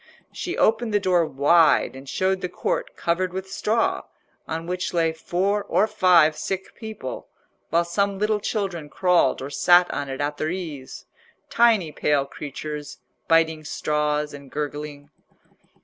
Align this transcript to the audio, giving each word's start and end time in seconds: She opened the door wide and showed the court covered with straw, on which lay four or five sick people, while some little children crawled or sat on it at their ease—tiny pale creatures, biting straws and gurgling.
She 0.31 0.57
opened 0.57 0.95
the 0.95 0.99
door 0.99 1.27
wide 1.27 1.95
and 1.95 2.09
showed 2.09 2.41
the 2.41 2.49
court 2.49 2.95
covered 2.95 3.31
with 3.33 3.51
straw, 3.51 4.05
on 4.47 4.65
which 4.65 4.95
lay 4.95 5.13
four 5.13 5.63
or 5.65 5.85
five 5.85 6.35
sick 6.35 6.73
people, 6.73 7.27
while 7.69 7.85
some 7.85 8.17
little 8.17 8.39
children 8.39 8.89
crawled 8.89 9.43
or 9.43 9.51
sat 9.51 9.91
on 9.93 10.09
it 10.09 10.19
at 10.19 10.37
their 10.37 10.49
ease—tiny 10.49 11.91
pale 11.91 12.25
creatures, 12.25 12.97
biting 13.27 13.63
straws 13.63 14.33
and 14.33 14.49
gurgling. 14.49 15.11